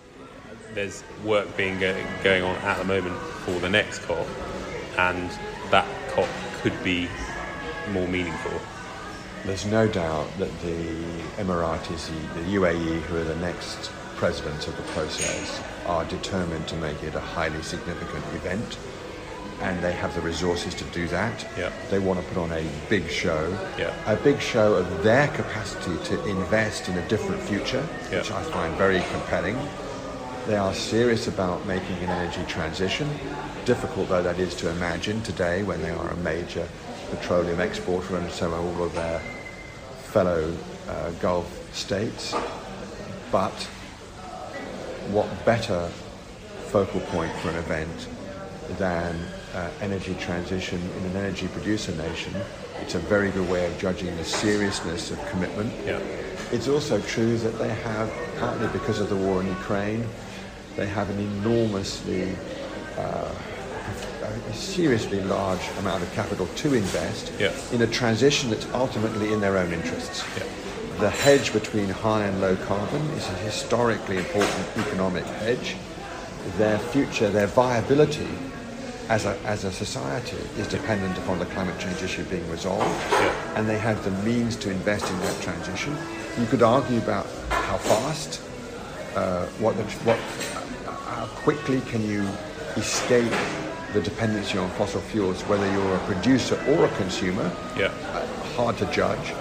there's 0.73 1.03
work 1.23 1.55
being 1.55 1.79
go, 1.79 1.95
going 2.23 2.43
on 2.43 2.55
at 2.57 2.77
the 2.77 2.85
moment 2.85 3.17
for 3.45 3.59
the 3.59 3.69
next 3.69 3.99
COP, 3.99 4.27
and 4.97 5.29
that 5.69 5.87
COP 6.09 6.27
could 6.61 6.83
be 6.83 7.07
more 7.91 8.07
meaningful. 8.07 8.59
There's 9.45 9.65
no 9.65 9.87
doubt 9.87 10.27
that 10.37 10.51
the 10.61 11.03
Emiratis, 11.37 12.07
the 12.33 12.55
UAE, 12.55 13.01
who 13.01 13.17
are 13.17 13.23
the 13.23 13.35
next 13.35 13.91
presidents 14.15 14.67
of 14.67 14.77
the 14.77 14.83
process, 14.93 15.61
are 15.85 16.05
determined 16.05 16.67
to 16.69 16.75
make 16.77 17.03
it 17.03 17.13
a 17.13 17.19
highly 17.19 17.61
significant 17.61 18.23
event 18.33 18.77
and 19.61 19.81
they 19.81 19.93
have 19.93 20.13
the 20.15 20.21
resources 20.21 20.73
to 20.75 20.83
do 20.85 21.07
that. 21.07 21.45
Yeah. 21.57 21.71
They 21.89 21.99
want 21.99 22.19
to 22.19 22.25
put 22.25 22.37
on 22.37 22.51
a 22.51 22.65
big 22.89 23.09
show, 23.09 23.57
yeah. 23.77 23.93
a 24.11 24.15
big 24.15 24.41
show 24.41 24.73
of 24.75 25.03
their 25.03 25.27
capacity 25.29 26.03
to 26.05 26.25
invest 26.25 26.89
in 26.89 26.97
a 26.97 27.07
different 27.07 27.41
future, 27.41 27.87
yeah. 28.11 28.19
which 28.19 28.31
I 28.31 28.43
find 28.43 28.75
very 28.75 29.01
compelling. 29.11 29.57
They 30.47 30.57
are 30.57 30.73
serious 30.73 31.27
about 31.27 31.65
making 31.65 31.95
an 31.97 32.09
energy 32.09 32.43
transition, 32.47 33.09
difficult 33.65 34.09
though 34.09 34.23
that 34.23 34.39
is 34.39 34.55
to 34.55 34.69
imagine 34.69 35.21
today 35.21 35.63
when 35.63 35.81
they 35.81 35.91
are 35.91 36.09
a 36.09 36.17
major 36.17 36.67
petroleum 37.09 37.59
exporter 37.59 38.17
and 38.17 38.29
so 38.31 38.51
are 38.51 38.59
all 38.59 38.83
of 38.83 38.93
their 38.93 39.19
fellow 40.11 40.53
uh, 40.89 41.11
Gulf 41.11 41.73
states. 41.73 42.35
But 43.31 43.53
what 45.11 45.27
better 45.45 45.89
focal 46.67 47.01
point 47.01 47.31
for 47.37 47.49
an 47.49 47.55
event 47.55 48.07
than 48.77 49.15
uh, 49.53 49.69
energy 49.81 50.15
transition 50.15 50.81
in 50.97 51.05
an 51.05 51.17
energy 51.17 51.47
producer 51.47 51.91
nation. 51.95 52.33
It's 52.81 52.95
a 52.95 52.99
very 52.99 53.31
good 53.31 53.49
way 53.49 53.65
of 53.65 53.77
judging 53.77 54.15
the 54.17 54.25
seriousness 54.25 55.11
of 55.11 55.23
commitment. 55.27 55.73
Yeah. 55.85 55.99
It's 56.51 56.67
also 56.67 56.99
true 57.01 57.37
that 57.37 57.57
they 57.57 57.69
have, 57.69 58.11
partly 58.39 58.67
because 58.67 58.99
of 58.99 59.09
the 59.09 59.15
war 59.15 59.41
in 59.41 59.47
Ukraine, 59.47 60.05
they 60.75 60.87
have 60.87 61.09
an 61.09 61.19
enormously, 61.19 62.35
uh, 62.97 63.31
a 64.49 64.53
seriously 64.53 65.21
large 65.21 65.61
amount 65.79 66.03
of 66.03 66.11
capital 66.13 66.47
to 66.47 66.73
invest 66.73 67.31
yeah. 67.39 67.53
in 67.71 67.81
a 67.81 67.87
transition 67.87 68.49
that's 68.49 68.67
ultimately 68.73 69.33
in 69.33 69.39
their 69.39 69.57
own 69.57 69.71
interests. 69.71 70.23
Yeah. 70.37 70.45
The 70.99 71.09
hedge 71.09 71.53
between 71.53 71.89
high 71.89 72.25
and 72.25 72.39
low 72.39 72.55
carbon 72.55 73.01
is 73.11 73.27
a 73.27 73.35
historically 73.37 74.17
important 74.17 74.65
economic 74.77 75.25
hedge. 75.25 75.75
Their 76.57 76.77
future, 76.77 77.29
their 77.29 77.47
viability 77.47 78.27
as 79.13 79.25
a, 79.25 79.37
as 79.45 79.63
a 79.63 79.71
society 79.71 80.37
is 80.57 80.67
dependent 80.67 81.15
upon 81.19 81.37
the 81.37 81.45
climate 81.45 81.77
change 81.77 82.01
issue 82.01 82.23
being 82.23 82.49
resolved, 82.49 82.83
yeah. 83.11 83.55
and 83.55 83.69
they 83.69 83.77
have 83.77 84.03
the 84.03 84.09
means 84.27 84.55
to 84.55 84.71
invest 84.71 85.07
in 85.07 85.19
that 85.19 85.39
transition. 85.39 85.95
You 86.39 86.47
could 86.47 86.63
argue 86.63 86.97
about 86.97 87.27
how 87.49 87.77
fast, 87.77 88.41
uh, 89.15 89.45
what, 89.61 89.77
the, 89.77 89.83
what, 90.07 90.17
how 91.05 91.27
quickly 91.43 91.79
can 91.81 92.01
you 92.09 92.27
escape 92.75 93.31
the 93.93 94.01
dependency 94.01 94.57
on 94.57 94.67
fossil 94.71 95.01
fuels, 95.01 95.43
whether 95.43 95.71
you're 95.71 95.95
a 95.95 95.99
producer 95.99 96.55
or 96.69 96.85
a 96.85 96.89
consumer. 96.95 97.51
Yeah. 97.77 97.93
Uh, 98.13 98.25
hard 98.55 98.79
to 98.79 98.87
judge, 98.87 99.31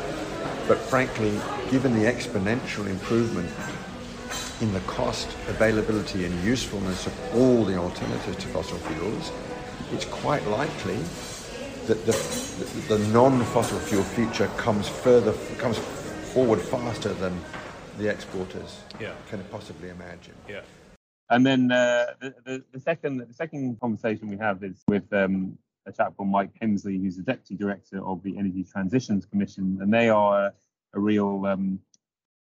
but 0.69 0.77
frankly, 0.77 1.33
given 1.71 1.95
the 1.99 2.05
exponential 2.05 2.87
improvement 2.87 3.51
in 4.61 4.71
the 4.75 4.81
cost, 4.81 5.29
availability, 5.49 6.27
and 6.27 6.45
usefulness 6.45 7.07
of 7.07 7.35
all 7.35 7.65
the 7.65 7.77
alternatives 7.77 8.37
to 8.37 8.49
fossil 8.49 8.77
fuels, 8.77 9.33
it's 9.93 10.05
quite 10.07 10.47
likely 10.47 10.99
that 11.87 12.07
the, 12.07 12.13
the, 12.13 12.97
the 12.97 13.09
non-fossil 13.13 13.79
fuel 13.81 14.05
future 14.05 14.49
comes 14.57 14.89
further, 14.89 15.33
comes 15.59 15.79
forward 16.33 16.61
faster 16.61 17.13
than 17.15 17.39
the 17.99 18.09
exporters 18.09 18.81
yeah. 19.01 19.13
can 19.29 19.43
possibly 19.51 19.91
imagine. 19.91 20.35
Yeah. 20.49 20.63
And 21.31 21.47
then 21.47 21.73
uh, 21.73 22.07
the, 22.21 22.35
the, 22.45 22.65
the, 22.73 22.81
second 22.81 23.19
the 23.19 23.33
second 23.33 23.81
conversation 23.81 24.29
we 24.29 24.37
have 24.37 24.63
is 24.63 24.83
with 24.87 25.11
um, 25.13 25.57
a 25.87 25.93
chap 25.93 26.17
called 26.17 26.29
Mike 26.29 26.51
Hemsley, 26.61 27.01
who's 27.01 27.17
the 27.17 27.23
deputy 27.23 27.55
director 27.55 28.05
of 28.05 28.23
the 28.23 28.37
Energy 28.37 28.65
Transitions 28.65 29.25
Commission, 29.27 29.79
and 29.81 29.93
they 29.93 30.09
are 30.09 30.47
a, 30.47 30.53
a 30.95 31.01
real 31.01 31.47
um, 31.47 31.81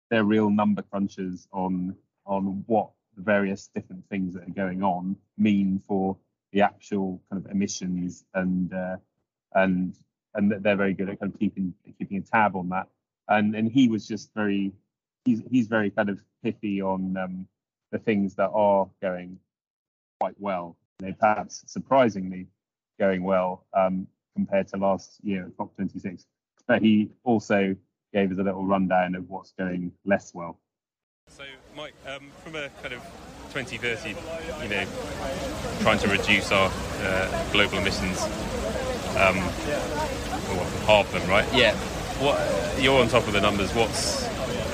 they're 0.09 0.25
real 0.25 0.49
number 0.49 0.81
crunchers 0.81 1.47
on 1.53 1.95
on 2.25 2.63
what 2.67 2.89
the 3.15 3.23
various 3.23 3.69
different 3.73 4.07
things 4.09 4.33
that 4.33 4.43
are 4.43 4.51
going 4.51 4.83
on 4.83 5.15
mean 5.37 5.81
for 5.87 6.17
the 6.53 6.61
actual 6.61 7.21
kind 7.29 7.43
of 7.43 7.51
emissions 7.51 8.23
and 8.33 8.73
uh, 8.73 8.95
and 9.53 9.95
and 10.35 10.51
they're 10.63 10.77
very 10.77 10.93
good 10.93 11.09
at 11.09 11.19
kind 11.19 11.33
of 11.33 11.39
keeping 11.39 11.73
keeping 11.97 12.17
a 12.17 12.21
tab 12.21 12.55
on 12.55 12.69
that. 12.69 12.87
And 13.27 13.55
and 13.55 13.69
he 13.69 13.87
was 13.87 14.07
just 14.07 14.33
very 14.33 14.71
he's 15.25 15.41
he's 15.51 15.67
very 15.67 15.89
kind 15.89 16.09
of 16.09 16.19
pithy 16.43 16.81
on 16.81 17.17
um, 17.17 17.47
the 17.91 17.99
things 17.99 18.35
that 18.35 18.49
are 18.53 18.89
going 19.01 19.39
quite 20.19 20.35
well. 20.39 20.77
They 20.99 21.13
perhaps 21.13 21.63
surprisingly 21.67 22.47
going 22.99 23.23
well 23.23 23.65
um, 23.73 24.07
compared 24.35 24.67
to 24.69 24.77
last 24.77 25.19
year 25.23 25.45
at 25.45 25.57
COP26. 25.57 26.25
But 26.67 26.81
he 26.81 27.11
also 27.23 27.75
gave 28.13 28.31
us 28.31 28.37
a 28.37 28.43
little 28.43 28.65
rundown 28.65 29.15
of 29.15 29.29
what's 29.29 29.51
going 29.57 29.91
less 30.05 30.33
well. 30.33 30.59
So, 31.35 31.43
Mike, 31.75 31.95
um, 32.07 32.29
from 32.43 32.55
a 32.55 32.69
kind 32.83 32.93
of 32.93 33.01
2030, 33.53 34.09
you 34.61 34.69
know, 34.69 34.85
trying 35.81 35.97
to 35.97 36.07
reduce 36.07 36.51
our 36.51 36.71
uh, 37.01 37.51
global 37.51 37.79
emissions 37.79 38.21
um, 39.17 39.37
half 40.85 41.11
them, 41.11 41.27
right? 41.27 41.51
Yeah. 41.51 41.75
What 42.21 42.39
you're 42.79 43.01
on 43.01 43.07
top 43.07 43.25
of 43.25 43.33
the 43.33 43.41
numbers. 43.41 43.73
What's 43.73 44.23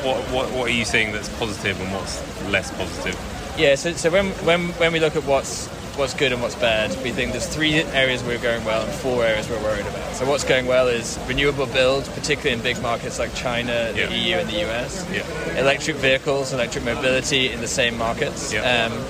what, 0.03 0.17
what 0.33 0.51
what 0.51 0.69
are 0.69 0.73
you 0.73 0.83
seeing 0.83 1.13
that's 1.13 1.29
positive 1.39 1.79
and 1.79 1.93
what's 1.93 2.21
less 2.49 2.71
positive? 2.71 3.15
Yeah. 3.57 3.75
So, 3.75 3.93
so 3.93 4.09
when 4.11 4.27
when 4.45 4.67
when 4.79 4.91
we 4.91 4.99
look 4.99 5.15
at 5.15 5.23
what's 5.23 5.69
what's 5.95 6.13
good 6.13 6.31
and 6.31 6.41
what's 6.41 6.55
bad, 6.55 6.89
we 7.03 7.11
think 7.11 7.31
there's 7.31 7.47
three 7.47 7.75
areas 7.75 8.23
we're 8.23 8.37
going 8.39 8.63
well 8.65 8.83
and 8.83 8.91
four 8.91 9.23
areas 9.23 9.49
we're 9.49 9.61
worried 9.61 9.85
about. 9.85 10.15
So 10.15 10.25
what's 10.27 10.43
going 10.43 10.65
well 10.65 10.87
is 10.87 11.19
renewable 11.27 11.65
build, 11.67 12.05
particularly 12.15 12.51
in 12.57 12.61
big 12.63 12.81
markets 12.81 13.19
like 13.19 13.33
China, 13.35 13.91
the 13.93 13.99
Yeah. 13.99 14.09
EU, 14.13 14.35
and 14.37 14.49
the 14.49 14.61
US. 14.65 15.05
Yeah. 15.13 15.59
Electric 15.59 15.97
vehicles, 15.97 16.53
electric 16.53 16.83
mobility 16.85 17.51
in 17.51 17.61
the 17.61 17.67
same 17.67 17.97
markets. 17.97 18.53
Yeah. 18.53 18.85
Um, 18.91 19.05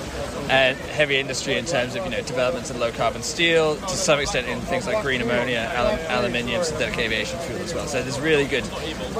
and 0.50 0.76
heavy 0.76 1.16
industry 1.18 1.56
in 1.56 1.64
terms 1.64 1.94
of 1.94 2.02
you 2.04 2.10
know 2.10 2.22
developments 2.22 2.72
in 2.72 2.80
low 2.80 2.90
carbon 2.90 3.22
steel, 3.22 3.76
to 3.76 3.88
some 3.96 4.18
extent 4.18 4.48
in 4.48 4.58
things 4.62 4.84
like 4.84 5.00
green 5.00 5.22
ammonia, 5.22 5.70
al- 5.76 6.18
aluminium, 6.18 6.64
synthetic 6.64 6.98
aviation 6.98 7.38
fuel 7.40 7.60
as 7.60 7.72
well. 7.72 7.86
So 7.86 8.02
there's 8.02 8.18
really 8.18 8.46
good 8.46 8.64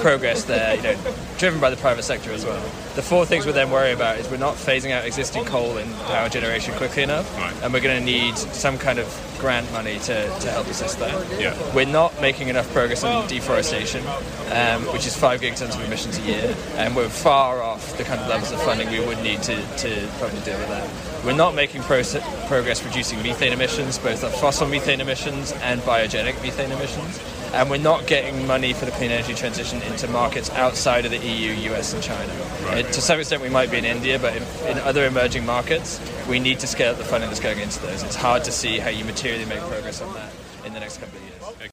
progress 0.00 0.42
there, 0.44 0.74
you 0.74 0.82
know, 0.82 0.96
driven 1.40 1.58
by 1.58 1.70
the 1.70 1.76
private 1.78 2.02
sector 2.02 2.30
as 2.32 2.44
well. 2.44 2.62
The 2.94 3.02
four 3.02 3.24
things 3.24 3.46
we're 3.46 3.52
then 3.52 3.70
worried 3.70 3.94
about 3.94 4.18
is 4.18 4.28
we're 4.30 4.36
not 4.36 4.56
phasing 4.56 4.90
out 4.92 5.06
existing 5.06 5.46
coal 5.46 5.78
in 5.78 5.90
power 6.04 6.28
generation 6.28 6.74
quickly 6.74 7.02
enough, 7.02 7.26
Right. 7.38 7.54
and 7.62 7.72
we're 7.72 7.80
going 7.80 7.98
to 7.98 8.04
need 8.04 8.36
some 8.36 8.76
kind 8.76 8.98
of 8.98 9.06
grant 9.38 9.72
money 9.72 9.98
to, 10.00 10.28
to 10.40 10.50
help 10.50 10.66
assist 10.66 10.98
that. 10.98 11.40
Yeah. 11.40 11.56
We're 11.74 11.86
not 11.86 12.20
making 12.20 12.48
enough 12.48 12.70
progress 12.74 13.02
on 13.04 13.26
deforestation, 13.26 14.06
um, 14.52 14.82
which 14.92 15.06
is 15.06 15.16
five 15.16 15.40
gigatons 15.40 15.74
of 15.74 15.82
emissions 15.82 16.18
a 16.18 16.22
year, 16.22 16.54
and 16.76 16.94
we're 16.94 17.08
far 17.08 17.62
off 17.62 17.96
the 17.96 18.04
kind 18.04 18.20
of 18.20 18.28
levels 18.28 18.52
of 18.52 18.60
funding 18.62 18.90
we 18.90 19.00
would 19.00 19.22
need 19.22 19.42
to, 19.44 19.56
to 19.78 20.08
probably 20.18 20.40
deal 20.40 20.58
with 20.58 20.68
that. 20.68 21.24
We're 21.24 21.32
not 21.36 21.54
making 21.54 21.80
proce- 21.82 22.20
progress 22.48 22.84
reducing 22.84 23.22
methane 23.22 23.54
emissions, 23.54 23.98
both 23.98 24.20
fossil 24.40 24.68
methane 24.68 25.00
emissions 25.00 25.52
and 25.62 25.80
biogenic 25.82 26.40
methane 26.42 26.70
emissions. 26.70 27.18
And 27.52 27.68
we're 27.68 27.78
not 27.78 28.06
getting 28.06 28.46
money 28.46 28.72
for 28.72 28.84
the 28.84 28.92
clean 28.92 29.10
energy 29.10 29.34
transition 29.34 29.82
into 29.82 30.06
markets 30.08 30.50
outside 30.50 31.04
of 31.04 31.10
the 31.10 31.18
EU, 31.18 31.52
US, 31.72 31.92
and 31.94 32.02
China. 32.02 32.32
Right. 32.64 32.84
Uh, 32.84 32.88
to 32.88 33.00
some 33.00 33.18
extent, 33.18 33.42
we 33.42 33.48
might 33.48 33.70
be 33.70 33.78
in 33.78 33.84
India, 33.84 34.18
but 34.18 34.36
in, 34.36 34.42
in 34.68 34.78
other 34.78 35.04
emerging 35.06 35.44
markets, 35.44 36.00
we 36.28 36.38
need 36.38 36.60
to 36.60 36.66
scale 36.66 36.92
up 36.92 36.98
the 36.98 37.04
funding 37.04 37.28
that's 37.28 37.40
going 37.40 37.58
into 37.58 37.80
those. 37.80 38.02
It's 38.02 38.16
hard 38.16 38.44
to 38.44 38.52
see 38.52 38.78
how 38.78 38.90
you 38.90 39.04
materially 39.04 39.46
make 39.46 39.60
progress 39.60 40.00
on 40.00 40.14
that 40.14 40.32
in 40.64 40.72
the 40.72 40.80
next 40.80 40.98
couple 40.98 41.18
of 41.18 41.24
years. 41.24 41.70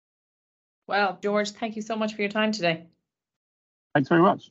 Well, 0.87 1.19
George, 1.21 1.51
thank 1.51 1.75
you 1.75 1.81
so 1.81 1.95
much 1.95 2.15
for 2.15 2.21
your 2.21 2.31
time 2.31 2.51
today. 2.51 2.85
Thanks 3.93 4.09
very 4.09 4.21
much. 4.21 4.49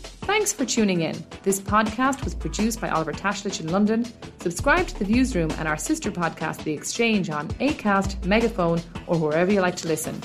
Thanks 0.00 0.52
for 0.52 0.64
tuning 0.64 1.00
in. 1.00 1.24
This 1.42 1.60
podcast 1.60 2.24
was 2.24 2.34
produced 2.34 2.80
by 2.80 2.88
Oliver 2.88 3.12
Tashlich 3.12 3.60
in 3.60 3.70
London. 3.72 4.06
Subscribe 4.40 4.86
to 4.86 4.98
The 4.98 5.04
Viewsroom 5.04 5.50
and 5.58 5.66
our 5.66 5.76
sister 5.76 6.10
podcast, 6.10 6.62
The 6.62 6.72
Exchange, 6.72 7.30
on 7.30 7.48
Acast, 7.54 8.24
Megaphone, 8.24 8.80
or 9.06 9.18
wherever 9.18 9.52
you 9.52 9.60
like 9.60 9.76
to 9.76 9.88
listen. 9.88 10.20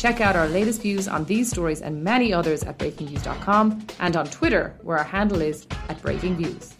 Check 0.00 0.22
out 0.22 0.34
our 0.34 0.48
latest 0.48 0.80
views 0.80 1.08
on 1.08 1.26
these 1.26 1.50
stories 1.50 1.82
and 1.82 2.02
many 2.02 2.32
others 2.32 2.62
at 2.62 2.78
breakingviews.com 2.78 3.86
and 3.98 4.16
on 4.16 4.24
Twitter, 4.30 4.74
where 4.80 4.96
our 4.96 5.04
handle 5.04 5.42
is 5.42 5.66
at 5.90 6.00
breakingviews. 6.00 6.72